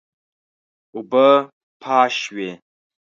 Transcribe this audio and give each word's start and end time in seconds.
اوبه 0.95 1.27
پاش 1.81 2.13
شوې. 2.23 2.49